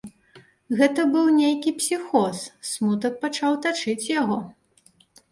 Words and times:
Гэта 0.77 1.01
быў 1.15 1.27
нейкі 1.39 1.73
псіхоз, 1.81 2.39
смутак 2.69 3.13
пачаў 3.25 3.53
тачыць 3.67 4.07
яго. 4.21 4.39